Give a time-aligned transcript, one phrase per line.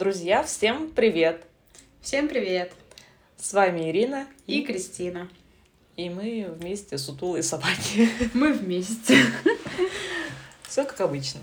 [0.00, 1.44] Друзья, всем привет!
[2.00, 2.72] Всем привет!
[3.36, 5.28] С вами Ирина и Кристина.
[5.94, 8.08] И мы вместе сутулые собаки.
[8.32, 9.18] Мы вместе.
[10.62, 11.40] Все как обычно.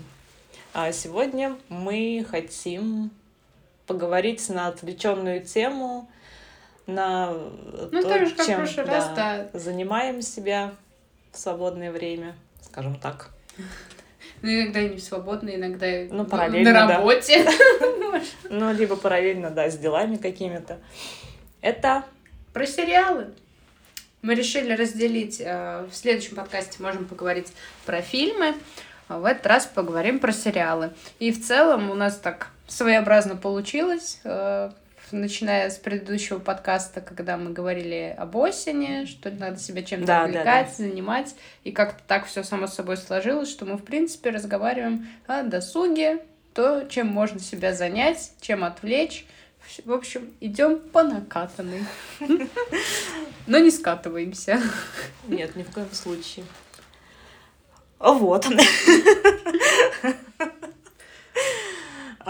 [0.72, 3.12] А сегодня мы хотим
[3.86, 6.10] поговорить на отвлеченную тему,
[6.88, 9.50] на ну, то, же, чем да, раз, да.
[9.52, 10.74] занимаем себя
[11.30, 13.30] в свободное время, скажем так.
[14.42, 17.46] Ну, иногда не в свободное, иногда ну, параллельно, на работе.
[18.50, 20.78] Ну, либо параллельно, да, с делами какими-то.
[21.60, 22.04] Это
[22.52, 23.28] про сериалы.
[24.22, 25.40] Мы решили разделить.
[25.40, 27.48] Э, в следующем подкасте можем поговорить
[27.86, 28.54] про фильмы,
[29.06, 30.90] а в этот раз поговорим про сериалы.
[31.18, 34.70] И в целом у нас так своеобразно получилось э,
[35.12, 40.44] начиная с предыдущего подкаста, когда мы говорили об осени, что надо себя чем-то да, отвлекать,
[40.44, 40.68] да, да.
[40.76, 41.34] занимать,
[41.64, 46.20] и как-то так все само собой сложилось, что мы, в принципе, разговариваем о досуге,
[46.54, 49.26] то, чем можно себя занять, чем отвлечь.
[49.84, 51.84] В общем, идем по накатанной.
[53.46, 54.60] Но не скатываемся.
[55.26, 56.44] Нет, ни в коем случае.
[57.98, 58.46] Вот.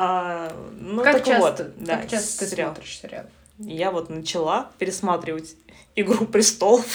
[0.00, 2.72] А, ну, как так часто, вот, да, как часто ты сериал.
[2.72, 3.24] смотришь сериал?
[3.58, 5.56] Я вот начала пересматривать
[5.96, 6.86] «Игру престолов».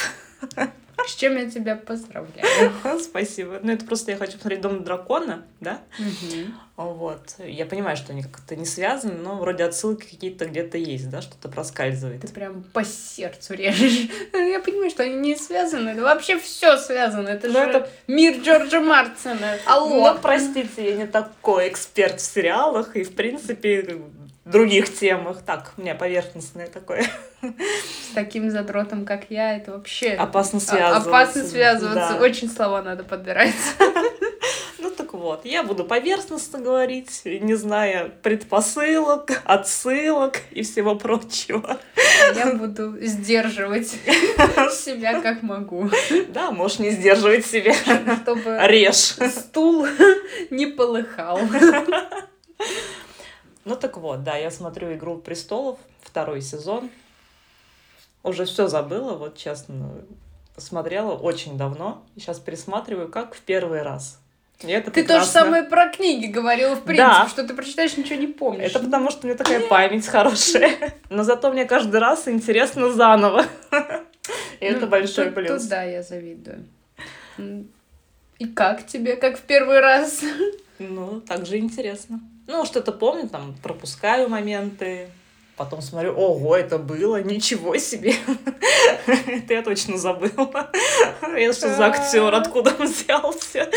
[1.06, 2.72] С чем я тебя поздравляю.
[3.00, 3.60] Спасибо.
[3.62, 5.82] Ну, это просто я хочу посмотреть «Дом дракона», да?
[6.76, 7.36] Вот.
[7.38, 11.22] Я понимаю, что они как-то не связаны, но вроде отсылки какие-то где-то есть, да?
[11.22, 12.22] Что-то проскальзывает.
[12.22, 14.10] Ты прям по сердцу режешь.
[14.34, 15.90] Я понимаю, что они не связаны.
[15.90, 17.30] Это вообще все связано.
[17.30, 17.90] Это ну, же это...
[18.08, 19.58] мир Джорджа Мартина.
[19.66, 20.14] Алло.
[20.14, 24.02] Ну, простите, я не такой эксперт в сериалах, и, в принципе,
[24.52, 25.42] других темах.
[25.46, 27.06] Так, у меня поверхностное такое.
[27.42, 30.12] С таким задротом, как я, это вообще...
[30.12, 31.10] Опасно связываться.
[31.10, 32.16] Опасно связываться.
[32.18, 32.22] Да.
[32.22, 33.56] Очень слова надо подбирать.
[34.80, 41.80] Ну так вот, я буду поверхностно говорить, не зная предпосылок, отсылок и всего прочего.
[42.36, 43.88] Я буду сдерживать
[44.72, 45.90] себя как могу.
[46.28, 47.74] Да, можешь не сдерживать себя.
[48.24, 49.16] Чтобы Режь.
[49.32, 49.88] стул
[50.50, 51.40] не полыхал.
[53.66, 56.90] Ну так вот, да, я смотрю «Игру престолов», второй сезон.
[58.24, 60.02] Уже все забыла, вот честно,
[60.58, 62.04] смотрела очень давно.
[62.16, 64.20] Сейчас пересматриваю, как в первый раз.
[64.62, 65.20] И это ты прекрасно.
[65.20, 67.28] то же самое про книги говорила, в принципе, да.
[67.28, 68.70] что ты прочитаешь, ничего не помнишь.
[68.70, 70.94] Это потому, что у меня такая память хорошая.
[71.10, 73.46] Но зато мне каждый раз интересно заново.
[74.60, 75.62] И это ну, большой плюс.
[75.62, 76.66] Тут да, я завидую.
[78.40, 80.22] И как тебе, как в первый раз?
[80.80, 82.22] Ну, так же интересно.
[82.48, 85.10] Ну, что-то помню, там, пропускаю моменты,
[85.56, 88.16] потом смотрю, ого, это было, ничего себе.
[89.28, 90.70] Это я точно забыла.
[91.22, 93.70] Это что за актер, откуда он взялся?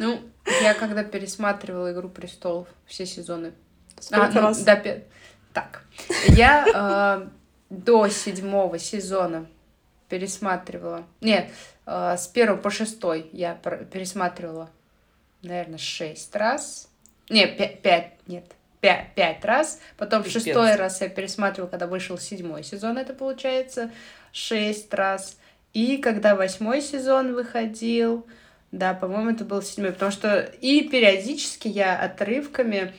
[0.00, 0.20] Ну,
[0.62, 3.52] я когда пересматривала «Игру престолов», все сезоны.
[4.10, 5.02] А, ну, до,
[5.52, 5.82] так,
[6.28, 7.28] я э,
[7.68, 9.46] до седьмого сезона
[10.08, 11.04] пересматривала.
[11.20, 11.50] Нет,
[11.84, 14.70] э, с первого по шестой я пересматривала,
[15.42, 16.87] наверное, шесть раз
[17.30, 18.44] не, пять, пять нет,
[18.80, 19.80] пять, пять раз.
[19.96, 20.44] Потом Пипец.
[20.44, 23.90] шестой раз я пересматривала, когда вышел седьмой сезон, это получается
[24.32, 25.38] шесть раз.
[25.74, 28.26] И когда восьмой сезон выходил,
[28.72, 32.92] да, по-моему, это был седьмой, потому что и периодически я отрывками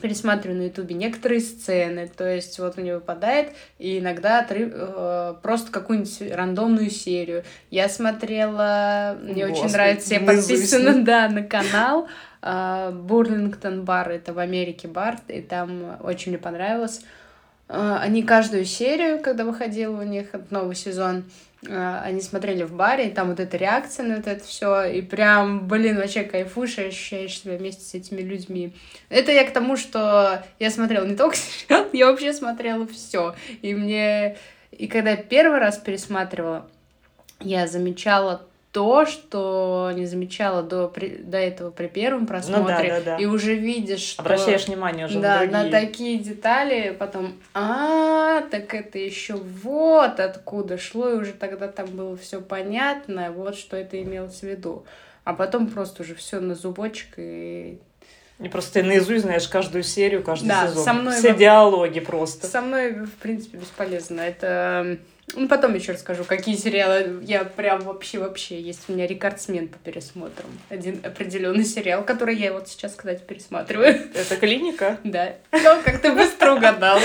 [0.00, 5.34] пересматриваю на Ютубе некоторые сцены, то есть вот у него выпадает, и иногда отрыв, э,
[5.42, 7.44] просто какую-нибудь рандомную серию.
[7.70, 12.08] Я смотрела, мне Господи, очень нравится, я подписана, да, на канал
[12.42, 17.02] Бурлингтон бар, это в Америке бар, и там очень мне понравилось.
[17.72, 21.24] А, они каждую серию, когда выходил у них новый сезон,
[21.68, 25.02] а, они смотрели в баре, и там вот эта реакция на вот это все, и
[25.02, 28.72] прям, блин, вообще кайфуешь, ощущаешь себя вместе с этими людьми.
[29.08, 33.36] Это я к тому, что я смотрела не только сериал, я вообще смотрела все.
[33.62, 34.36] И мне...
[34.72, 36.66] И когда я первый раз пересматривала,
[37.40, 43.00] я замечала то, что не замечала до, при, до этого при первом просмотре, ну, да,
[43.00, 43.16] да, да.
[43.16, 44.22] и уже видишь, что...
[44.22, 45.64] Обращаешь внимание уже да, на другие.
[45.64, 51.86] на такие детали, потом, а, так это еще вот откуда шло, и уже тогда там
[51.88, 54.84] было все понятно, вот что это имелось в виду.
[55.24, 57.78] А потом просто уже все на зубочек и
[58.40, 60.84] не просто ты наизусть знаешь каждую серию, каждый да, сезон.
[60.84, 61.36] Со мной Все в...
[61.36, 62.46] диалоги просто.
[62.46, 64.22] Со мной, в принципе, бесполезно.
[64.22, 64.96] Это
[65.34, 68.60] ну, потом еще расскажу, какие сериалы я прям вообще-вообще...
[68.60, 70.50] Есть у меня рекордсмен по пересмотрам.
[70.68, 74.10] Один определенный сериал, который я вот сейчас, кстати, пересматриваю.
[74.14, 74.98] Это «Клиника»?
[75.04, 75.34] Да.
[75.52, 77.00] Ну, как ты быстро угадала.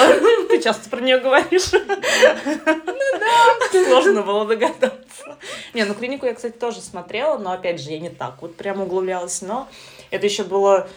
[0.49, 1.71] Ты часто про нее говоришь.
[1.71, 3.83] Ну да.
[3.85, 5.37] Сложно было догадаться.
[5.73, 8.81] Не, ну «Клинику» я, кстати, тоже смотрела, но, опять же, я не так вот прям
[8.81, 9.41] углублялась.
[9.41, 9.67] Но
[10.11, 10.87] это еще было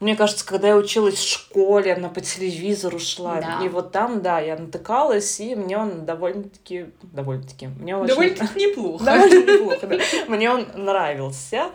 [0.00, 3.40] Мне кажется, когда я училась в школе, она по телевизору шла.
[3.40, 3.60] Да.
[3.62, 6.86] И вот там, да, я натыкалась, и мне он довольно-таки...
[7.02, 7.66] Довольно-таки...
[7.66, 8.14] Мне очень...
[8.14, 9.04] Довольно-таки неплохо.
[9.04, 9.98] Довольно неплохо, да.
[10.28, 11.70] Мне он нравился.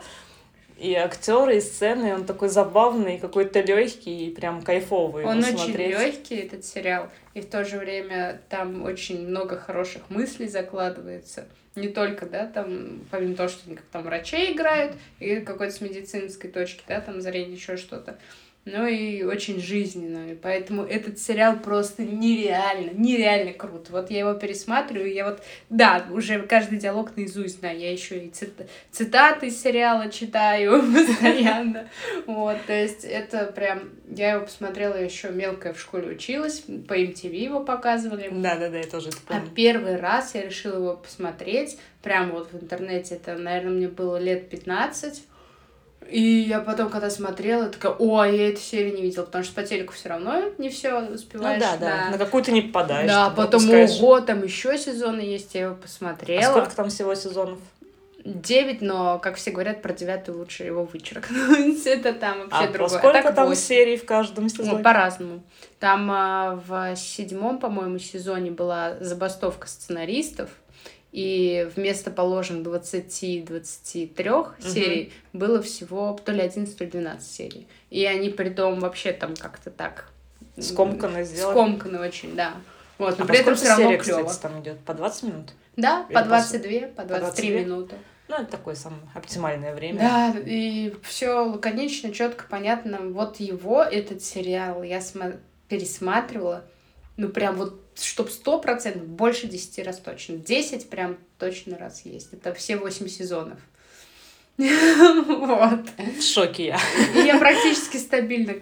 [0.76, 5.24] И актеры, и сцены, он такой забавный, какой-то легкий, и прям кайфовый.
[5.24, 5.90] Он очень смотреть.
[5.90, 11.46] легкий, этот сериал, и в то же время там очень много хороших мыслей закладывается.
[11.76, 16.50] Не только, да, там, помимо того, что они там врачей играют, и какой-то с медицинской
[16.50, 18.18] точки, да, там зрение, еще что-то
[18.66, 20.36] но и очень жизненную.
[20.42, 23.90] Поэтому этот сериал просто нереально, нереально крут.
[23.90, 25.40] Вот я его пересматриваю, я вот,
[25.70, 27.78] да, уже каждый диалог наизусть знаю.
[27.78, 28.52] Я еще и цит...
[28.90, 31.88] цитаты из сериала читаю постоянно.
[32.26, 33.90] Вот, то есть это прям...
[34.08, 38.28] Я его посмотрела еще мелкая в школе училась, по MTV его показывали.
[38.32, 39.44] Да-да-да, я тоже это помню.
[39.46, 44.16] А первый раз я решила его посмотреть, прямо вот в интернете, это, наверное, мне было
[44.16, 45.22] лет 15,
[46.10, 49.62] и я потом, когда смотрела, такая, о, я эту серию не видела, потому что по
[49.62, 51.62] телеку все равно не все успеваешь.
[51.62, 53.10] Ну да, да, на, на какую-то не попадаешь.
[53.10, 54.00] Да, потом, пропускаешь.
[54.00, 56.46] ого, там еще сезоны есть, я его посмотрела.
[56.46, 57.58] А сколько там всего сезонов?
[58.24, 61.86] Девять, но, как все говорят, про девятый лучше его вычеркнуть.
[61.86, 62.86] Это там вообще а другое.
[62.86, 63.60] А сколько а так там 8.
[63.60, 64.72] серий в каждом сезоне?
[64.72, 65.42] Ну, по-разному.
[65.78, 70.50] Там а, в седьмом, по-моему, сезоне была забастовка сценаристов,
[71.16, 74.50] и вместо положенных 20-23 угу.
[74.60, 77.66] серий было всего то ли 11, то ли 12 серий.
[77.88, 80.10] И они при том вообще там как-то так...
[80.58, 81.54] Скомканно сделали.
[81.54, 82.52] Скомканно очень, да.
[82.98, 84.24] Вот, но а при этом все равно серия, клево.
[84.24, 85.52] Кстати, там идет по 20 минут?
[85.76, 87.50] Да, Или по 22, по 23 22?
[87.50, 87.96] минуты.
[88.28, 89.98] Ну, это такое самое оптимальное время.
[89.98, 92.98] Да, и все лаконично, четко, понятно.
[93.00, 96.64] Вот его, этот сериал, я см- пересматривала,
[97.16, 100.36] ну, прям вот чтоб сто процентов, больше десяти раз точно.
[100.36, 102.32] Десять прям точно раз есть.
[102.32, 103.58] Это все восемь сезонов.
[104.58, 105.86] Вот.
[106.18, 106.78] В шоке я.
[107.14, 108.54] Я практически стабильно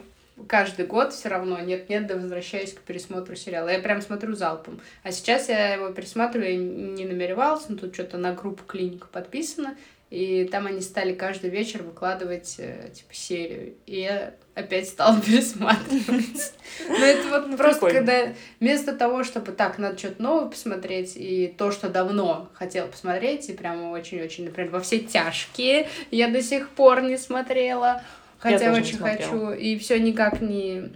[0.49, 3.69] каждый год все равно нет-нет, да возвращаюсь к пересмотру сериала.
[3.69, 4.81] Я прям смотрю залпом.
[5.03, 9.77] А сейчас я его пересматриваю, я не намеревалась, но тут что-то на группу клиника подписано,
[10.15, 13.75] и там они стали каждый вечер выкладывать, э, типа, серию.
[13.85, 16.53] И я опять стала пересматривать.
[16.89, 18.29] Ну, это вот ну, просто, когда
[18.61, 23.55] вместо того, чтобы так, надо что-то новое посмотреть, и то, что давно хотела посмотреть, и
[23.55, 28.01] прямо очень-очень, например, во все тяжкие, я до сих пор не смотрела,
[28.39, 30.93] хотя очень хочу, и все никак не...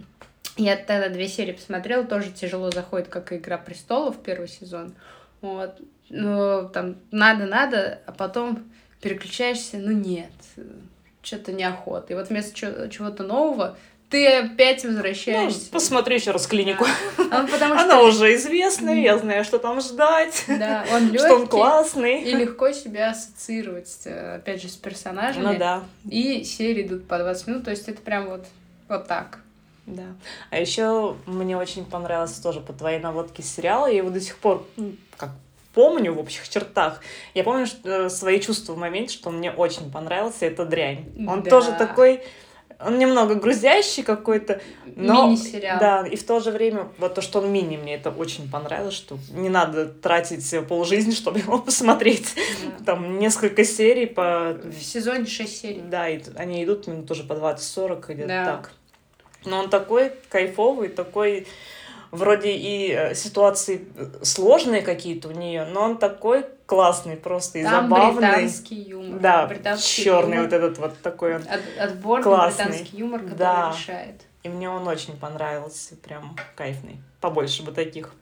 [0.55, 4.95] Я тогда две серии посмотрела, тоже тяжело заходит, как и «Игра престолов» первый сезон.
[5.41, 5.75] Вот.
[6.09, 10.31] Ну, там, надо-надо, а потом переключаешься, ну нет,
[11.21, 12.13] что-то неохота.
[12.13, 12.53] И вот вместо
[12.89, 13.77] чего-то нового
[14.09, 15.65] ты опять возвращаешься.
[15.65, 16.85] Ну, посмотри еще раз клинику.
[17.17, 17.23] Да.
[17.31, 17.83] А, потому что...
[17.83, 20.45] Она уже известная, я знаю, что там ждать.
[20.47, 21.19] Да, он легкий.
[21.19, 22.23] Что он классный.
[22.23, 25.43] И легко себя ассоциировать, опять же, с персонажами.
[25.43, 25.83] Ну да.
[26.09, 28.45] И серии идут по 20 минут, то есть это прям вот,
[28.87, 29.39] вот так.
[29.85, 30.03] Да.
[30.51, 33.87] А еще мне очень понравился тоже по твоей наводке сериала.
[33.87, 34.67] Я его до сих пор
[35.17, 35.31] как
[35.73, 37.01] помню в общих чертах.
[37.33, 41.05] Я помню что, э, свои чувства в моменте, что мне очень понравился, это дрянь.
[41.27, 41.49] Он да.
[41.49, 42.21] тоже такой
[42.79, 44.61] он немного грузящий какой-то,
[44.95, 45.27] но...
[45.27, 45.79] Мини-сериал.
[45.79, 48.93] Да, и в то же время, вот то, что он мини, мне это очень понравилось,
[48.93, 52.33] что не надо тратить полжизни, чтобы его посмотреть.
[52.79, 52.85] Да.
[52.85, 54.57] Там несколько серий по...
[54.63, 55.81] В сезоне 6 серий.
[55.81, 58.45] Да, и они идут минут тоже по 20-40 или да.
[58.45, 58.71] так.
[59.45, 61.47] Но он такой кайфовый, такой
[62.11, 67.63] вроде и э, ситуации э, сложные какие-то у нее, но он такой классный просто и
[67.63, 68.19] Там забавный.
[68.19, 69.19] британский юмор.
[69.19, 70.43] Да, британский черный юмор.
[70.49, 72.65] вот этот вот такой он От, Отборный классный.
[72.65, 73.75] британский юмор, который да.
[73.75, 74.21] решает.
[74.43, 76.97] И мне он очень понравился, прям кайфный.
[77.19, 78.13] Побольше бы таких.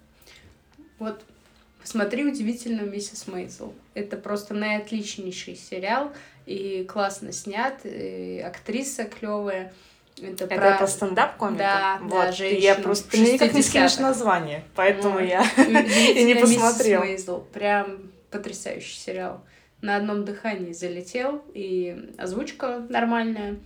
[0.99, 1.21] Вот
[1.87, 3.73] Смотри удивительную миссис Мейзел.
[3.93, 6.11] Это просто наотличнейший сериал
[6.45, 9.71] и классно снят, и актриса клевая.
[10.21, 11.57] Это, это про, про стендап-комика?
[11.57, 12.11] Да, вот.
[12.11, 12.61] да, женщину.
[12.61, 17.03] Я просто ты никак не скинешь название, поэтому я и не посмотрел.
[17.53, 19.43] Прям потрясающий сериал.
[19.81, 23.57] На одном дыхании залетел, и озвучка нормальная.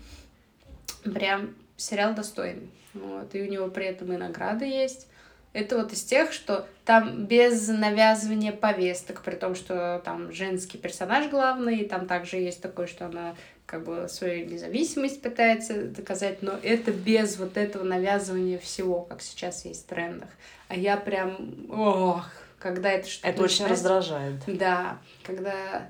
[1.03, 2.69] Прям сериал достойный.
[2.93, 3.33] Вот.
[3.33, 5.07] И у него при этом и награды есть.
[5.53, 11.29] Это вот из тех, что там без навязывания повесток, при том, что там женский персонаж
[11.29, 16.53] главный, и там также есть такое, что она как бы свою независимость пытается доказать, но
[16.61, 20.29] это без вот этого навязывания всего, как сейчас есть в трендах.
[20.67, 22.29] А я прям, ох,
[22.59, 23.29] когда это что-то...
[23.29, 24.35] Это очень раздражает.
[24.47, 25.87] Да, когда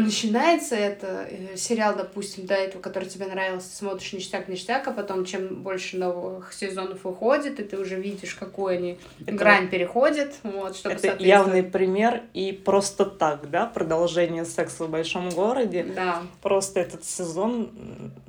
[0.00, 5.62] начинается это э, сериал, допустим, до этого, который тебе нравился, смотришь ништяк-ништяк, а потом чем
[5.62, 10.96] больше новых сезонов выходит, и ты уже видишь, какую они это, грань переходят, вот, чтобы
[10.96, 15.84] Это явный пример, и просто так, да, продолжение секса в большом городе.
[15.94, 16.22] Да.
[16.42, 17.70] Просто этот сезон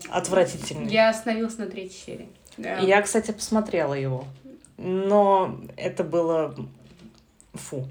[0.10, 0.92] отвратительный.
[0.92, 2.30] Я остановилась на третьей серии.
[2.58, 2.78] Да.
[2.80, 4.26] Я, кстати, посмотрела его,
[4.78, 6.56] но это было
[7.54, 7.88] фу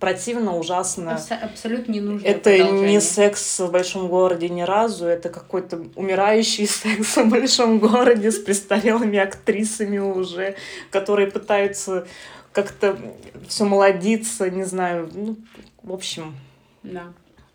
[0.00, 1.12] противно, ужасно.
[1.12, 2.26] Абс- абсолютно не нужно.
[2.26, 8.32] Это не секс в большом городе ни разу, это какой-то умирающий секс в большом городе
[8.32, 10.56] с престарелыми актрисами уже,
[10.90, 12.06] которые пытаются
[12.52, 12.98] как-то
[13.46, 15.36] все молодиться, не знаю, ну,
[15.82, 16.34] в общем,
[16.82, 17.04] да.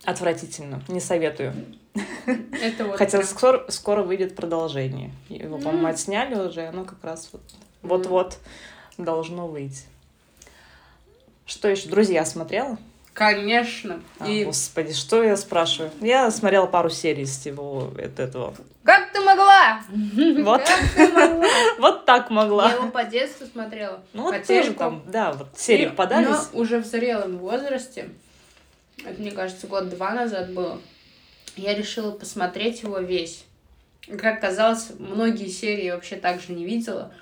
[0.05, 1.53] отвратительно, не советую.
[2.25, 3.27] Это вот Хотя прям...
[3.27, 5.11] скоро, скоро выйдет продолжение.
[5.29, 7.41] Его, по-моему, отсняли уже, оно как раз вот
[7.81, 8.37] вот-вот
[8.97, 9.83] должно выйти.
[11.45, 11.89] Что еще?
[11.89, 12.77] Друзья смотрела?
[13.13, 14.01] Конечно.
[14.19, 14.43] А, и...
[14.43, 15.89] Господи, что я спрашиваю?
[16.01, 18.53] Я смотрела пару серий из всего этого.
[18.83, 19.81] Как ты могла?
[20.43, 20.61] Вот.
[21.79, 22.69] Вот так могла.
[22.69, 24.01] Я его по детству смотрела.
[24.11, 26.27] Ну вот тоже там, да, вот серии подались.
[26.27, 28.09] Но уже в зрелом возрасте,
[29.03, 30.81] это, мне кажется, год-два назад было,
[31.55, 33.45] я решила посмотреть его весь.
[34.19, 37.13] Как казалось, многие серии вообще так же не видела.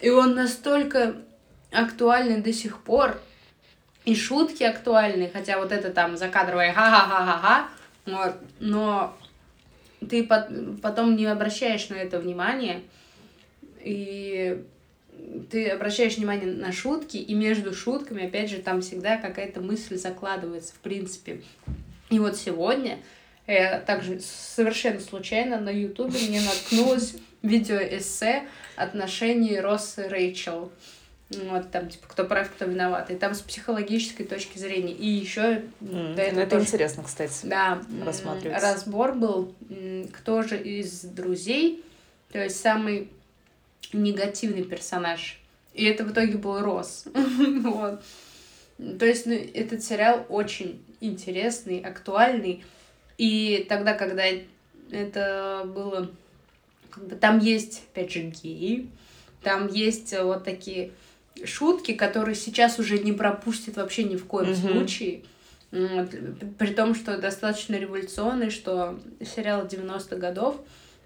[0.00, 1.16] И он настолько
[1.70, 3.20] актуальный до сих пор,
[4.08, 7.68] и шутки актуальны, хотя вот это там закадровое ха-ха-ха-ха-ха,
[8.06, 9.14] вот, но
[10.08, 12.80] ты потом не обращаешь на это внимание,
[13.80, 14.64] и
[15.50, 20.72] ты обращаешь внимание на шутки, и между шутками, опять же, там всегда какая-то мысль закладывается,
[20.72, 21.42] в принципе.
[22.08, 23.00] И вот сегодня
[23.46, 30.72] я также совершенно случайно на Ютубе мне наткнулась видео-эссе отношений Россы и Рэйчел.
[31.30, 33.10] Вот там, типа, кто прав, кто виноват.
[33.10, 34.94] И там с психологической точки зрения.
[34.94, 36.36] И еще mm, до этого.
[36.36, 37.44] Ну, это тоже, интересно, кстати.
[37.44, 37.82] Да.
[38.44, 39.54] Разбор был,
[40.12, 41.84] кто же из друзей,
[42.32, 43.10] то есть самый
[43.92, 45.38] негативный персонаж.
[45.74, 47.04] И это в итоге был Рос.
[47.62, 48.02] вот.
[48.98, 52.64] То есть ну, этот сериал очень интересный, актуальный.
[53.18, 54.24] И тогда, когда
[54.90, 56.10] это было...
[56.90, 58.88] Как бы, там есть, опять же, геи,
[59.42, 60.92] там есть вот такие
[61.44, 64.72] шутки, которые сейчас уже не пропустят вообще ни в коем mm-hmm.
[64.72, 65.22] случае.
[65.70, 70.56] При том, что достаточно революционный, что сериал 90-х годов,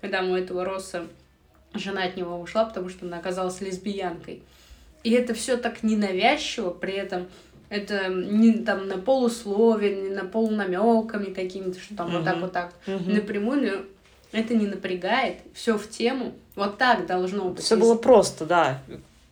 [0.01, 1.07] когда у этого Росса
[1.75, 4.43] жена от него ушла, потому что она оказалась лесбиянкой.
[5.03, 7.27] И это все так ненавязчиво, при этом
[7.71, 12.19] это не там на полусловие, не на полунамеками какими-то, что там uh-huh.
[12.19, 13.15] вот так вот так uh-huh.
[13.15, 13.87] напрямую,
[14.31, 16.35] это не напрягает, все в тему.
[16.55, 17.65] Вот так должно быть.
[17.65, 18.83] Все было просто, да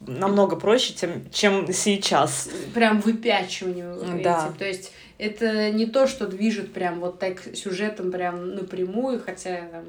[0.06, 2.48] намного проще, тем, чем сейчас.
[2.74, 4.22] Прям выпячивание.
[4.22, 4.48] Да.
[4.48, 4.58] Эти.
[4.58, 9.84] То есть это не то, что движет прям вот так сюжетом прям напрямую, хотя там,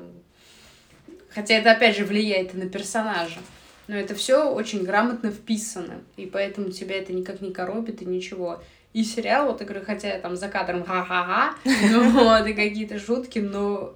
[1.30, 3.40] хотя это опять же влияет и на персонажа.
[3.88, 8.62] Но это все очень грамотно вписано, и поэтому тебя это никак не коробит и ничего.
[8.94, 11.56] И сериал, вот я говорю, хотя там за кадром ха-ха-ха,
[11.92, 13.96] ну вот, и какие-то шутки, но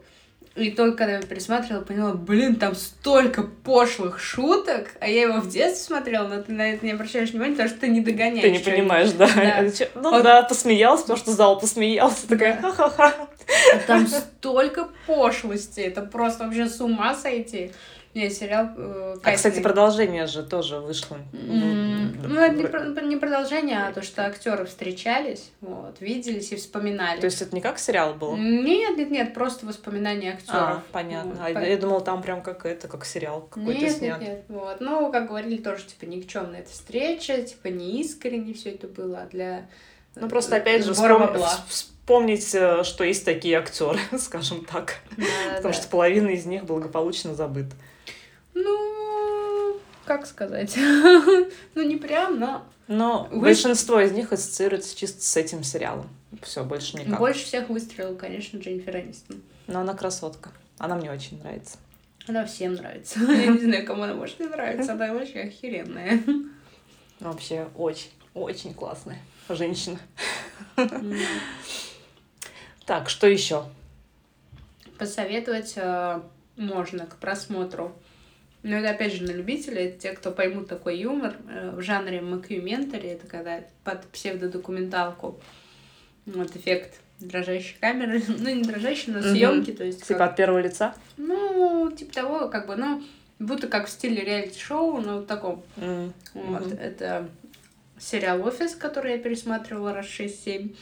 [0.55, 5.49] и только когда я пересматривала, поняла, блин, там столько пошлых шуток, а я его в
[5.49, 8.41] детстве смотрела, но ты на это не обращаешь внимания, потому что ты не догоняешь.
[8.41, 9.27] Ты не понимаешь, да.
[9.35, 9.63] да.
[9.95, 10.23] Ну вот.
[10.23, 13.27] да, посмеялся, потому что зал посмеялся, такая ха-ха-ха.
[13.85, 17.71] Там столько пошлости, это просто вообще с ума сойти.
[18.15, 21.17] Не, сериал э, А, кстати, продолжение же тоже вышло.
[21.33, 22.25] Mm.
[22.25, 27.19] Ну, это не, не продолжение, а то, что актеры встречались, вот, виделись и вспоминали.
[27.19, 28.37] То есть это не как сериал был?
[28.37, 30.61] Нет, нет, нет, просто воспоминания актеров.
[30.61, 31.31] А, понятно.
[31.31, 31.59] Вот, а по...
[31.59, 34.19] я думала, там прям как это, как сериал какой-то нет, снят.
[34.21, 34.79] Нет, нет, вот.
[34.79, 39.25] Ну, как говорили, тоже, типа, никчемная эта встреча, типа, не искренне все это было, а
[39.25, 39.67] для
[40.15, 41.29] ну, просто, опять же, вспом...
[41.67, 44.99] вспомнить, э, что есть такие актеры, скажем так.
[45.17, 45.25] Да,
[45.57, 45.79] Потому да.
[45.81, 47.75] что половина из них благополучно забыта.
[48.55, 50.75] Ну, как сказать?
[51.75, 52.65] ну, не прям, но...
[52.87, 53.41] Но Вы...
[53.41, 56.09] большинство из них ассоциируется чисто с этим сериалом.
[56.41, 57.19] Все, больше никак.
[57.19, 59.41] Больше всех выстрелил, конечно, Дженнифер Энистон.
[59.67, 60.51] Но она красотка.
[60.77, 61.77] Она мне очень нравится.
[62.27, 63.19] Она всем нравится.
[63.19, 64.93] Я не знаю, кому она может не нравиться.
[64.93, 66.23] Она вообще охеренная.
[67.19, 69.19] Вообще очень, очень классная
[69.49, 69.99] женщина.
[72.85, 73.65] Так, что еще?
[74.99, 76.21] Посоветовать э,
[76.55, 77.95] можно к просмотру
[78.65, 82.19] но это опять же на любителей, это те, кто поймут такой юмор э, в жанре
[82.19, 85.39] макюментари, это когда под псевдодокументалку
[86.25, 90.31] вот эффект дрожащей камеры, ну не дрожащей, но съемки, то есть типа как...
[90.31, 90.95] от первого лица.
[91.15, 93.03] Ну типа того, как бы, ну
[93.37, 95.63] будто как в стиле реалити-шоу, но в таком.
[96.33, 97.29] Вот это
[97.99, 100.75] сериал «Офис», который я пересматривала раз 6-7.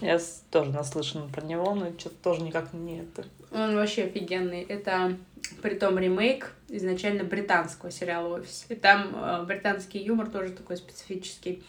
[0.00, 0.18] Я
[0.50, 3.24] тоже наслышана про него, но что-то тоже никак не это.
[3.52, 4.62] Он вообще офигенный.
[4.62, 5.16] Это
[5.62, 8.66] притом ремейк изначально британского сериала «Офис».
[8.68, 11.62] И там э, британский юмор тоже такой специфический.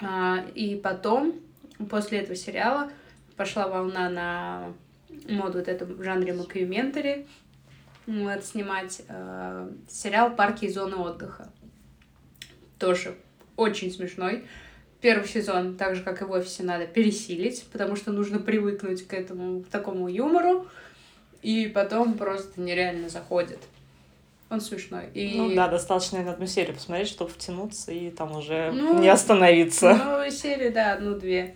[0.00, 1.34] А, и потом,
[1.90, 2.90] после этого сериала,
[3.36, 4.72] пошла волна на
[5.28, 7.26] моду вот этом в жанре мокюментари
[8.06, 11.50] вот, снимать э, сериал «Парки и зоны отдыха».
[12.78, 13.16] Тоже
[13.56, 14.44] очень смешной.
[15.00, 19.12] Первый сезон, так же, как и в офисе, надо пересилить, потому что нужно привыкнуть к
[19.12, 20.66] этому, к такому юмору.
[21.42, 23.60] И потом просто нереально заходит.
[24.50, 25.04] Он смешной.
[25.14, 25.34] И...
[25.36, 29.94] Ну да, достаточно, наверное, одну серию посмотреть, чтобы втянуться и там уже ну, не остановиться.
[29.94, 31.54] Ну, серии, да, одну-две.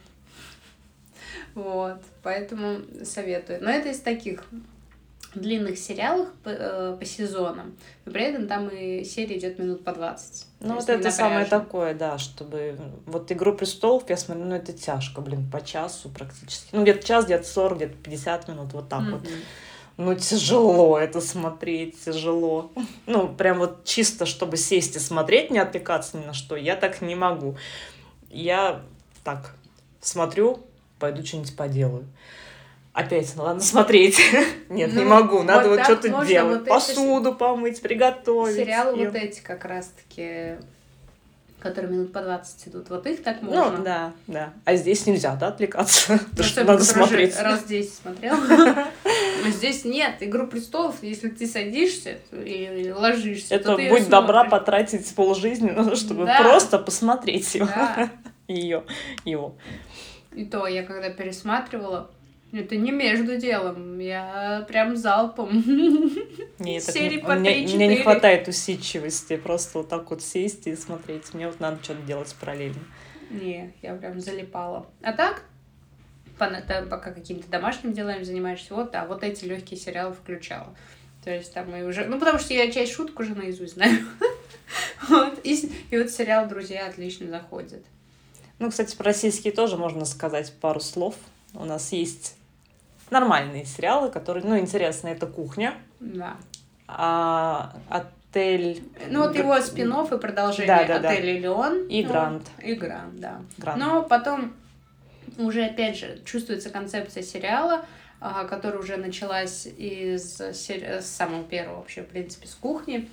[1.54, 3.62] Вот, поэтому советую.
[3.62, 4.44] Но это из таких
[5.34, 9.92] длинных сериалах по, э, по сезонам, но при этом там и серия идет минут по
[9.92, 10.46] 20.
[10.60, 12.78] Ну, вот это самое такое, да, чтобы...
[13.06, 16.68] Вот «Игру престолов», я смотрю, ну, это тяжко, блин, по часу практически.
[16.72, 19.10] Ну, где-то час, где-то 40, где-то 50 минут, вот так mm-hmm.
[19.10, 19.28] вот.
[19.98, 22.72] Ну, тяжело это смотреть, тяжело.
[23.06, 27.02] Ну, прям вот чисто, чтобы сесть и смотреть, не отвлекаться ни на что, я так
[27.02, 27.56] не могу.
[28.30, 28.82] Я
[29.22, 29.54] так
[30.00, 30.60] смотрю,
[30.98, 32.06] пойду что-нибудь поделаю
[32.92, 34.18] опять надо смотреть.
[34.68, 36.60] Нет, ну, не могу, надо вот, вот что-то делать.
[36.60, 37.38] Вот Посуду эти...
[37.38, 38.56] помыть, приготовить.
[38.56, 39.06] Сериалы и...
[39.06, 40.56] вот эти как раз-таки
[41.62, 42.90] которые минут по 20 идут.
[42.90, 43.78] Вот их так ну, можно.
[43.78, 44.52] Ну, да, да.
[44.64, 46.18] А здесь нельзя, да, отвлекаться?
[46.30, 47.38] Потому что надо смотреть.
[47.38, 48.34] Раз 10 смотрел.
[49.46, 50.16] Здесь нет.
[50.20, 57.54] Игру престолов, если ты садишься и ложишься, Это будь добра потратить полжизни, чтобы просто посмотреть
[57.54, 57.68] его.
[58.48, 58.82] Ее,
[59.24, 59.54] его.
[60.34, 62.10] И то я когда пересматривала,
[62.52, 65.50] это не между делом, я прям залпом.
[66.58, 71.32] Нет, Серии по мне, мне не хватает усидчивости, просто вот так вот сесть и смотреть.
[71.32, 72.82] Мне вот надо что-то делать параллельно.
[73.30, 74.86] Не, я прям залипала.
[75.02, 75.44] А так,
[76.38, 80.74] пока какими-то домашними делами занимаешься, вот, а вот эти легкие сериалы включала.
[81.24, 82.04] То есть там мы уже...
[82.04, 83.98] Ну, потому что я часть шуток уже наизусть знаю.
[85.08, 85.40] вот.
[85.44, 87.84] И, и вот сериал «Друзья» отлично заходит.
[88.58, 91.14] Ну, кстати, про российские тоже можно сказать пару слов.
[91.54, 92.34] У нас есть
[93.12, 95.74] нормальные сериалы, которые, ну, интересно, это «Кухня».
[96.00, 96.36] Да.
[96.88, 98.82] А, отель...
[99.08, 101.48] Ну, вот его спин и продолжение да, да, «Отель да.
[101.48, 101.86] Леон».
[101.86, 102.50] И ну, «Грант».
[102.62, 103.40] И «Грант», да.
[103.58, 103.78] Грант.
[103.78, 104.54] Но потом
[105.38, 107.84] уже, опять же, чувствуется концепция сериала,
[108.20, 113.08] а, которая уже началась из с самого первого вообще, в принципе, с «Кухни»,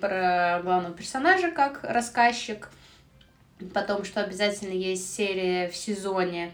[0.00, 2.70] про главного персонажа как рассказчик,
[3.72, 6.52] потом, что обязательно есть серия в сезоне,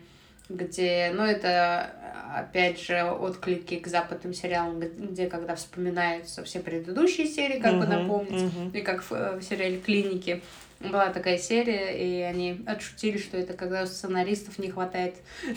[0.50, 1.90] где, ну, это
[2.36, 7.86] опять же, отклики к западным сериалам, где когда вспоминаются все предыдущие серии, как uh-huh, бы
[7.86, 8.78] напомнить, uh-huh.
[8.78, 10.42] и как в, э, в сериале «Клиники»
[10.78, 15.16] была такая серия, и они отшутили, что это когда у сценаристов не хватает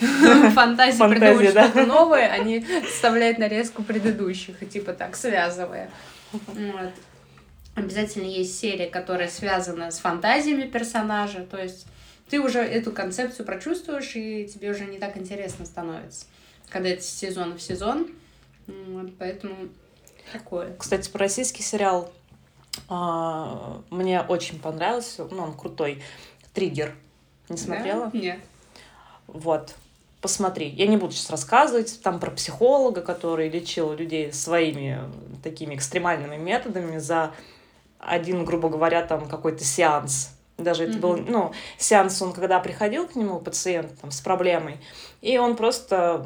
[0.54, 5.90] фантазии придумать что-то новое, они вставляют нарезку предыдущих, и типа так, связывая.
[7.74, 11.86] Обязательно есть серия, которая связана с фантазиями персонажа, то есть
[12.30, 16.26] ты уже эту концепцию прочувствуешь, и тебе уже не так интересно становится
[16.74, 18.08] когда это сезон в сезон.
[19.20, 19.54] Поэтому
[20.32, 20.74] такое.
[20.76, 22.12] Кстати, про российский сериал
[22.88, 25.24] а, мне очень понравился.
[25.30, 26.02] Ну, он крутой.
[26.52, 26.94] Триггер.
[27.48, 28.10] Не смотрела?
[28.12, 28.18] Да?
[28.18, 28.40] Нет.
[29.28, 29.74] Вот.
[30.20, 30.68] Посмотри.
[30.68, 34.98] Я не буду сейчас рассказывать там про психолога, который лечил людей своими
[35.44, 37.32] такими экстремальными методами за
[38.00, 40.33] один, грубо говоря, там какой-то сеанс.
[40.56, 44.78] Даже это был, ну, сеанс, он когда приходил к нему, пациент там, с проблемой,
[45.20, 46.24] и он просто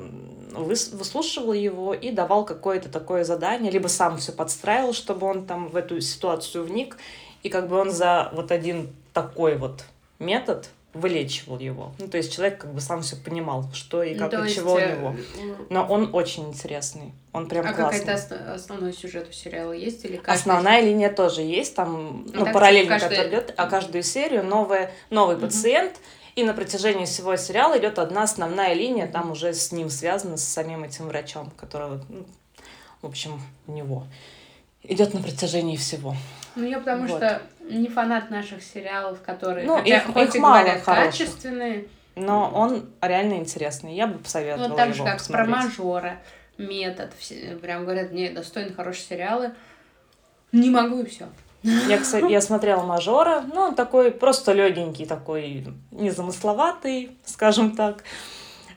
[0.53, 5.77] выслушивал его и давал какое-то такое задание, либо сам все подстраивал, чтобы он там в
[5.77, 6.99] эту ситуацию вник,
[7.43, 9.85] и как бы он за вот один такой вот
[10.19, 11.93] метод вылечивал его.
[11.99, 14.79] Ну, то есть человек как бы сам все понимал, что и как, ну, и чего
[14.79, 15.15] есть, у него.
[15.69, 17.13] Но он очень интересный.
[17.33, 18.15] Он прям а классный.
[18.15, 20.05] А какой-то основной сюжет у сериала есть?
[20.05, 20.39] Или каждый...
[20.39, 23.11] Основная линия тоже есть, там, ну, ну параллельно, каждый...
[23.11, 25.47] которая идет, а каждую серию новая, новый угу.
[25.47, 25.95] пациент,
[26.37, 30.45] и на протяжении всего сериала идет одна основная линия, там уже с ним связана, с
[30.45, 32.25] самим этим врачом, которого, ну,
[33.03, 34.05] в общем, у него
[34.85, 36.17] идет на протяжении всего.
[36.57, 37.19] Ну, я потому вот.
[37.19, 41.27] что не фанат наших сериалов, которые, ну, хотя, их, хоть их и мало говорят, хороших.
[41.27, 41.89] качественные.
[42.17, 43.95] Но он реально интересный.
[43.95, 45.49] Я бы посоветовала ну, так же, как посмотреть.
[45.49, 46.19] про мажора,
[46.57, 47.13] метод.
[47.19, 49.53] Все, прям говорят, не, достойны хорошие сериалы.
[50.53, 51.27] Не могу и все.
[51.63, 58.05] Я, кстати, я смотрела мажора, ну, он такой просто легенький, такой незамысловатый, скажем так.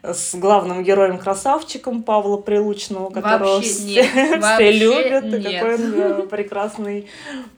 [0.04, 5.46] С главным героем красавчиком Павла Прилучного, которого вообще все, нет, все любят, нет.
[5.46, 7.08] и какой он э, прекрасный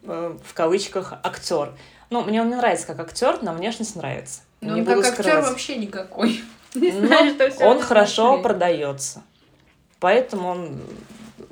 [0.03, 1.71] э, в кавычках актер.
[2.09, 4.41] Ну, мне он не нравится как актер, на внешность нравится.
[4.61, 6.41] Ну, не как актер вообще никакой.
[6.75, 9.21] Не ну, знаю, что он хорошо продается.
[9.99, 10.81] Поэтому он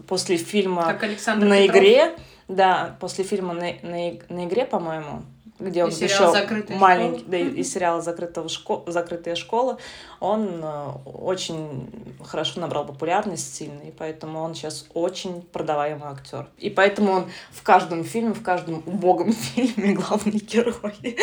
[0.08, 0.98] после фильма
[1.36, 2.16] на игре,
[2.48, 5.22] да, после фильма на, на, на игре, по-моему,
[5.62, 6.32] где он и еще
[6.70, 8.84] маленький, да, из сериала Закрытого шко...
[8.88, 9.78] Закрытая школа,
[10.20, 11.90] он э, очень
[12.24, 16.48] хорошо набрал популярность сильно, и поэтому он сейчас очень продаваемый актер.
[16.58, 21.18] И поэтому он в каждом фильме, в каждом убогом фильме главный герой.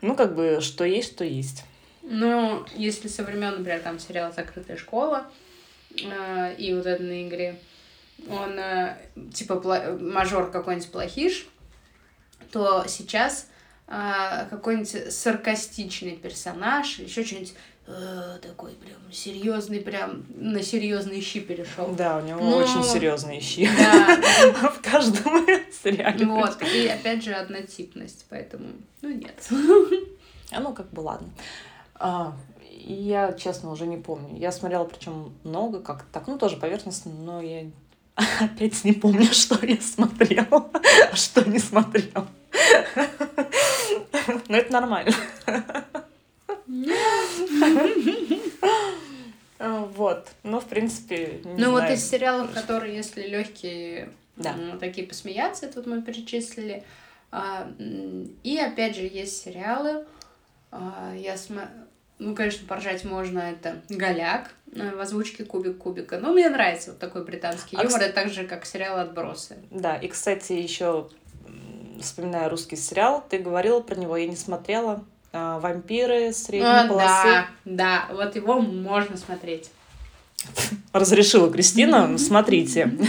[0.00, 1.64] Ну, как бы, что есть, то есть.
[2.02, 5.26] Ну, если со времен, например, там сериал Закрытая школа
[5.90, 7.58] э, и вот это на игре,
[8.28, 8.96] он э,
[9.32, 9.60] типа
[10.00, 11.46] мажор какой-нибудь плохиш,
[12.50, 13.48] то сейчас
[13.86, 17.54] э, какой-нибудь саркастичный персонаж, еще что-нибудь
[17.86, 21.88] э, такой прям серьезный, прям на серьезные щи перешел.
[21.94, 22.56] Да, у него Но...
[22.58, 23.68] очень серьезные щи.
[23.76, 24.16] Да.
[24.70, 25.46] В каждом
[25.82, 26.26] сериале.
[26.26, 28.68] Вот, и опять же однотипность, поэтому,
[29.02, 29.48] ну нет.
[30.50, 31.28] А ну как бы ладно.
[31.94, 32.34] А,
[32.72, 34.38] я, честно, уже не помню.
[34.38, 37.70] Я смотрела, причем много, как так, ну тоже поверхностно, но я
[38.40, 40.70] опять не помню, что я смотрела,
[41.12, 42.26] а что не смотрела.
[44.48, 45.12] Но это нормально.
[49.58, 50.28] Вот.
[50.44, 54.54] Ну, в принципе, не Ну, вот из сериалов, которые, если легкие, да.
[54.78, 56.84] такие посмеяться, тут мы перечислили.
[57.32, 57.68] А,
[58.44, 60.06] и опять же, есть сериалы.
[60.70, 61.68] А, я смотрю
[62.18, 66.18] ну, конечно, поржать можно, это «Голяк» э, в озвучке «Кубик Кубика».
[66.18, 69.56] Ну, мне нравится вот такой британский а юмор, это так же, как сериал «Отбросы».
[69.70, 71.08] Да, и, кстати, еще
[72.00, 75.04] вспоминая русский сериал, ты говорила про него, я не смотрела.
[75.32, 77.28] А, «Вампиры» средней а, полосы.
[77.64, 79.70] Да, да, вот его можно смотреть.
[80.92, 82.92] Разрешила Кристина, смотрите.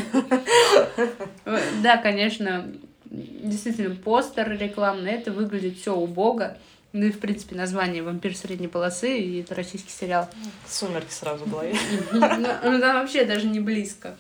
[1.82, 2.68] Да, конечно,
[3.10, 6.58] действительно, постер рекламный, это выглядит все убого.
[6.92, 10.28] Ну и, в принципе, название «Вампир средней полосы», и это российский сериал.
[10.68, 11.76] Сумерки сразу в голове.
[12.12, 14.16] Ну, ну, там вообще даже не близко.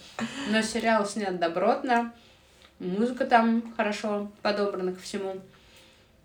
[0.49, 2.13] Но сериал снят добротно,
[2.79, 5.41] музыка там хорошо подобрана ко всему.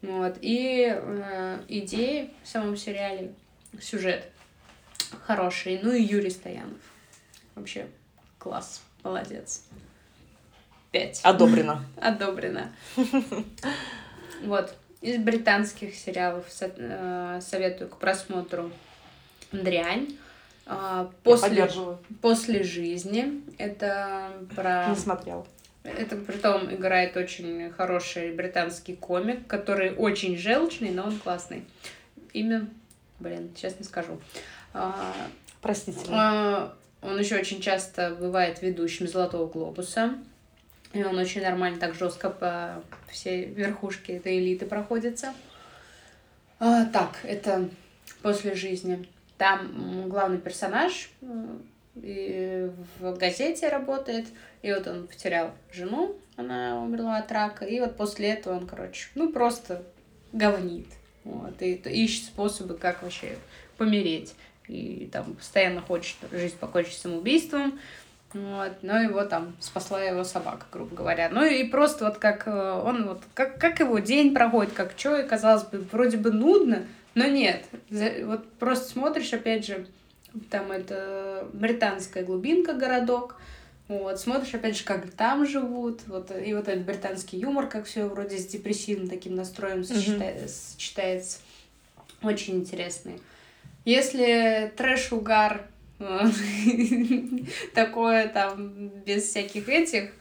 [0.03, 0.37] Вот.
[0.41, 3.33] И э, идеи в самом сериале,
[3.81, 4.31] сюжет
[5.27, 5.81] хороший.
[5.83, 6.79] Ну и Юрий Стоянов.
[7.55, 7.87] Вообще
[8.39, 9.65] класс, молодец.
[10.93, 11.21] Пять.
[11.23, 11.85] Одобрено.
[12.01, 12.73] Одобрено.
[14.43, 14.75] Вот.
[15.01, 18.71] Из британских сериалов э, советую к просмотру
[19.53, 20.17] «Дрянь».
[20.67, 21.71] А, после,
[22.21, 23.43] после жизни.
[23.59, 24.89] Это про...
[24.91, 25.47] Не смотрел.
[25.85, 31.65] Это при том играет очень хороший британский комик, который очень желчный, но он классный.
[32.33, 32.67] Имя,
[33.21, 34.19] блин, сейчас не скажу.
[34.73, 35.15] А,
[35.61, 36.01] Простите.
[36.09, 40.15] А, он еще очень часто бывает ведущим Золотого глобуса.
[40.95, 45.35] И он очень нормально, так жестко по всей верхушке этой элиты проходится.
[46.61, 47.69] А, так, это
[48.23, 49.07] после жизни.
[49.37, 51.11] Там главный персонаж
[51.97, 54.27] и в газете работает,
[54.63, 59.09] и вот он потерял жену, она умерла от рака, и вот после этого он, короче,
[59.15, 59.83] ну просто
[60.33, 60.87] говнит.
[61.25, 63.39] Вот, и ищет способы, как вообще
[63.79, 64.35] помереть.
[64.69, 67.79] И там постоянно хочет жизнь покончить самоубийством.
[68.35, 71.29] Вот, но его там спасла его собака, грубо говоря.
[71.31, 75.17] Ну и просто вот как э, он вот, как, как его день проходит, как что,
[75.17, 77.65] и казалось бы, вроде бы нудно, но нет.
[78.25, 79.87] Вот просто смотришь, опять же,
[80.51, 83.37] там это британская глубинка, городок,
[83.87, 88.07] вот, смотришь, опять же, как там живут, вот, и вот этот британский юмор, как все
[88.07, 90.49] вроде с депрессивным таким настроем mm-hmm.
[90.49, 91.41] сочетается.
[92.23, 93.21] Очень интересный.
[93.85, 95.67] Если трэш-угар
[97.75, 100.13] такое там без всяких этих,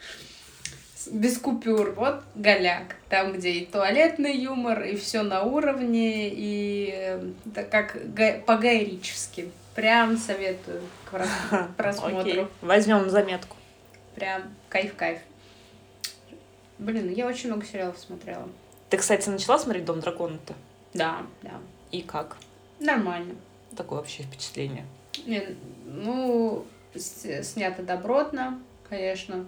[1.12, 1.92] без купюр.
[1.92, 2.96] Вот голяк.
[3.10, 7.98] Там, где и туалетный юмор, и все на уровне, и так как
[8.46, 9.52] по-гайрически.
[9.76, 11.28] Прям советую к
[11.78, 12.20] просмотру.
[12.20, 12.48] Окей.
[12.62, 13.58] Возьмем заметку.
[14.16, 15.20] Прям кайф-кайф.
[16.78, 18.48] Блин, я очень много сериалов смотрела.
[18.90, 20.54] Ты, кстати, начала смотреть Дом дракона-то?
[20.94, 21.54] Да, да.
[21.92, 22.38] И как?
[22.80, 23.36] Нормально.
[23.76, 24.86] Такое вообще впечатление.
[25.26, 29.46] Не, ну, снято добротно, конечно.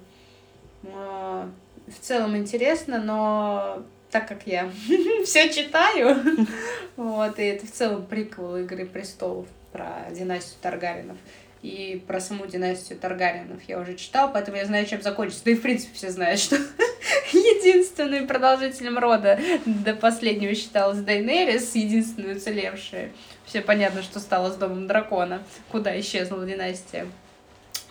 [0.91, 4.71] В целом интересно, но так как я
[5.25, 6.17] все читаю,
[6.95, 11.17] вот, и это в целом приквел Игры престолов про династию Таргаринов.
[11.61, 15.45] И про саму династию Таргаринов я уже читала, поэтому я знаю, чем закончится.
[15.45, 16.57] Да и, в принципе, все знают, что
[17.33, 23.11] Единственным продолжителем рода до последнего считалась Дейнерис, единственная уцелевшая.
[23.45, 27.07] Все понятно, что стало с Домом Дракона, куда исчезла династия.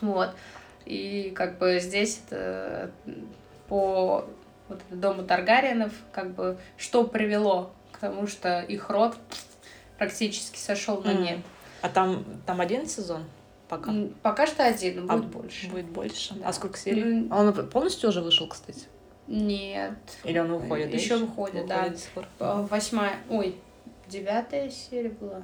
[0.00, 0.30] Вот.
[0.86, 2.90] И как бы здесь это
[3.68, 4.26] по
[4.68, 9.16] вот дому Таргариенов, как бы, что привело к тому, что их род
[9.98, 11.38] практически сошел на нет.
[11.82, 13.24] А там, там один сезон?
[13.68, 13.92] Пока.
[14.22, 15.68] Пока что один, будет а больше.
[15.68, 16.34] Будет больше.
[16.34, 16.48] Да.
[16.48, 17.02] А сколько серий?
[17.02, 17.28] Mm.
[17.30, 18.84] А он полностью уже вышел, кстати?
[19.26, 19.94] Нет.
[20.22, 20.96] Или он выходит, да?
[20.96, 21.98] Еще выходит, выходит
[22.38, 22.54] да.
[22.70, 23.56] Восьмая, ой,
[24.06, 25.42] девятая серия была.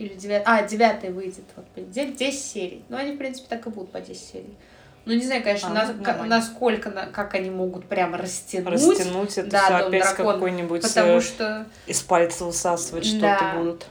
[0.00, 1.44] Или девятая, а, девятая выйдет.
[1.56, 2.82] Вот, 10 серий.
[2.88, 4.56] Ну, они, в принципе, так и будут по 10 серий.
[5.04, 8.72] Ну, не знаю, конечно, а, нас, ну, насколько, как они могут прямо растянуть.
[8.72, 11.66] Растянуть это да, все опять какой-нибудь потому э, что...
[11.86, 13.86] из пальца высасывать что-то будут.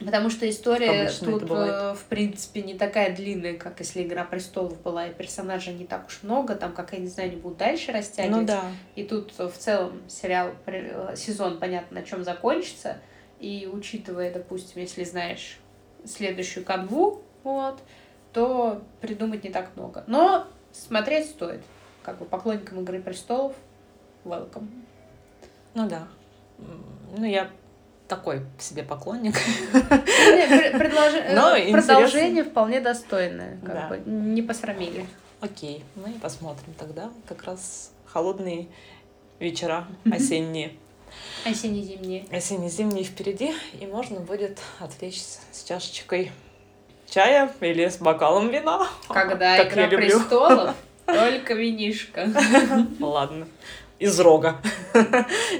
[0.00, 5.06] Потому что история тут, э, в принципе, не такая длинная, как если «Игра престолов» была,
[5.06, 8.40] и персонажей не так уж много, там, как я не знаю, они будут дальше растягивать.
[8.40, 8.62] Ну да.
[8.96, 12.96] И тут в целом сериал, э, сезон, понятно, на чем закончится,
[13.42, 15.58] и учитывая, допустим, если знаешь
[16.04, 17.80] следующую канву, вот,
[18.32, 20.04] то придумать не так много.
[20.06, 21.60] Но смотреть стоит.
[22.04, 23.54] Как бы поклонникам «Игры престолов»
[24.24, 24.68] welcome.
[25.74, 26.06] Ну да.
[27.16, 27.50] Ну, я
[28.08, 29.34] такой себе поклонник.
[30.72, 33.58] Продолжение вполне достойное.
[33.64, 35.06] Как бы, не посрамили.
[35.40, 37.10] Окей, ну и посмотрим тогда.
[37.28, 38.68] Как раз холодные
[39.40, 40.74] вечера осенние.
[41.44, 42.26] Осенне-зимние.
[42.30, 46.32] Осенне-зимние впереди, и можно будет отвлечься с чашечкой
[47.08, 48.88] чая или с бокалом вина.
[49.08, 52.28] Когда как «Игра престолов», только винишка.
[53.00, 53.46] Ладно
[54.02, 54.56] из рога.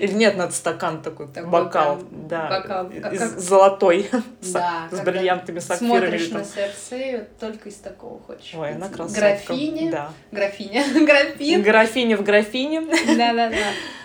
[0.00, 2.90] Или нет, надо стакан такой, такой бокал, прям, да, бокал.
[2.90, 3.38] Из, как...
[3.38, 4.10] золотой,
[4.42, 6.18] да, с, с бриллиантами, сапфирами.
[6.18, 8.52] Смотришь на сердце, только из такого хочешь.
[8.54, 9.20] Ой, она красотка.
[9.20, 10.12] Графиня, да.
[10.32, 11.62] графиня, графин.
[11.62, 12.80] Графиня в графине.
[12.80, 13.56] Да-да-да,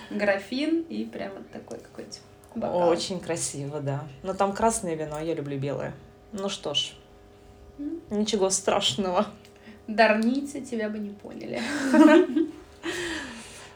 [0.10, 2.17] графин и прям вот такой какой-то
[2.56, 2.89] бокал.
[2.89, 4.08] Очень красиво, да.
[4.24, 5.93] Но там красное вино, я люблю белое.
[6.32, 6.93] Ну что ж,
[8.10, 9.28] ничего страшного.
[9.88, 11.62] Дарницы тебя бы не поняли.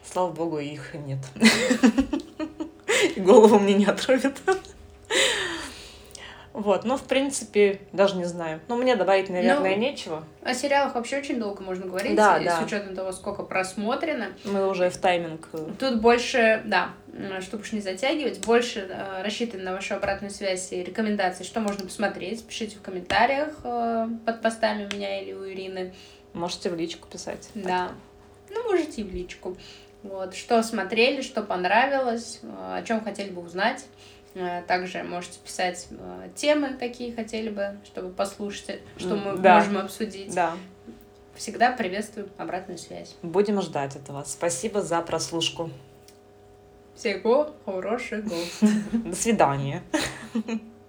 [0.04, 1.20] Слава богу, их нет.
[3.15, 4.41] И голову мне не отрубят.
[6.62, 8.62] Вот, ну, в принципе, даже не знаю.
[8.67, 10.24] Ну, мне добавить, наверное, ну, нечего.
[10.43, 12.60] О сериалах вообще очень долго можно говорить, да, да.
[12.60, 14.28] с учетом того, сколько просмотрено.
[14.45, 15.50] Мы уже в тайминг.
[15.54, 16.89] Э, Тут больше, да,
[17.41, 21.84] чтобы уж не затягивать, больше э, рассчитан на вашу обратную связь и рекомендации, что можно
[21.86, 22.45] посмотреть.
[22.45, 25.93] Пишите в комментариях э, под постами у меня или у Ирины.
[26.34, 27.50] Можете в личку писать.
[27.56, 27.88] Да.
[27.88, 27.91] Так.
[28.52, 29.58] Ну, можете и в личку.
[30.04, 33.86] Вот, что смотрели, что понравилось, э, о чем хотели бы узнать.
[34.34, 39.58] Э, также можете писать э, темы, какие хотели бы, чтобы послушать, что мы да.
[39.58, 40.34] можем обсудить.
[40.34, 40.56] Да.
[41.36, 43.15] Всегда приветствую обратную связь.
[43.22, 44.24] Будем ждать этого.
[44.26, 45.70] Спасибо за прослушку.
[46.96, 48.30] Всего хорошего.
[48.94, 49.84] До свидания.